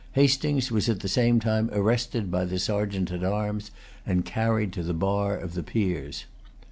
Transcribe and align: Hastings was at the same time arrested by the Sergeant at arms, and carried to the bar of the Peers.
Hastings 0.13 0.71
was 0.71 0.89
at 0.89 1.01
the 1.01 1.07
same 1.07 1.39
time 1.39 1.69
arrested 1.71 2.31
by 2.31 2.45
the 2.45 2.57
Sergeant 2.57 3.11
at 3.11 3.23
arms, 3.23 3.69
and 4.03 4.25
carried 4.25 4.73
to 4.73 4.81
the 4.81 4.95
bar 4.95 5.37
of 5.37 5.53
the 5.53 5.61
Peers. 5.61 6.25